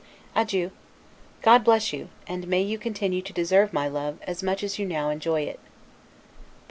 Adieu. 0.35 0.71
God 1.43 1.63
bless 1.63 1.93
you, 1.93 2.09
and 2.25 2.47
may 2.47 2.63
you 2.63 2.79
continue 2.79 3.21
to 3.21 3.31
deserve 3.31 3.71
my 3.71 3.87
love, 3.87 4.17
as 4.23 4.41
much 4.41 4.63
as 4.63 4.79
you 4.79 4.85
now 4.87 5.11
enjoy 5.11 5.41
it! 5.41 5.59